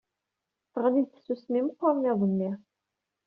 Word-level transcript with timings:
Teɣli-d 0.71 1.09
tsusmi 1.11 1.61
meqqren 1.67 2.09
iḍ-nni. 2.11 2.51